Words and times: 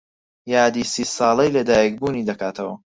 یادی 0.51 0.83
سی 0.93 1.03
ساڵەی 1.15 1.53
لەدایکبوونی 1.55 2.27
دەکاتەوە. 2.29 2.73